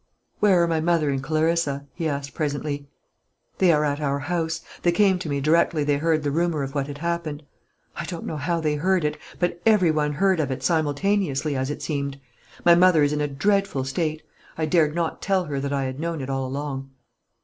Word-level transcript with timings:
"Where 0.39 0.63
are 0.63 0.67
my 0.67 0.79
mother 0.81 1.11
and 1.11 1.21
Clarissa?" 1.21 1.85
he 1.93 2.07
asked 2.09 2.33
presently. 2.33 2.87
"They 3.59 3.71
are 3.71 3.85
at 3.85 4.01
our 4.01 4.17
house; 4.17 4.61
they 4.81 4.91
came 4.91 5.19
to 5.19 5.29
me 5.29 5.39
directly 5.41 5.83
they 5.83 5.97
heard 5.97 6.23
the 6.23 6.31
rumour 6.31 6.63
of 6.63 6.73
what 6.73 6.87
had 6.87 6.97
happened. 6.97 7.43
I 7.95 8.05
don't 8.05 8.25
know 8.25 8.37
how 8.37 8.59
they 8.61 8.73
heard 8.77 9.05
it; 9.05 9.15
but 9.37 9.61
every 9.63 9.91
one 9.91 10.13
heard 10.13 10.39
of 10.39 10.49
it, 10.49 10.63
simultaneously, 10.63 11.55
as 11.55 11.69
it 11.69 11.83
seemed. 11.83 12.19
My 12.65 12.73
mother 12.73 13.03
is 13.03 13.13
in 13.13 13.21
a 13.21 13.27
dreadful 13.27 13.83
state. 13.83 14.23
I 14.57 14.65
dared 14.65 14.95
not 14.95 15.21
tell 15.21 15.45
her 15.45 15.59
that 15.59 15.71
I 15.71 15.83
had 15.83 15.99
known 15.99 16.19
it 16.19 16.31
all 16.31 16.47
along." 16.47 16.89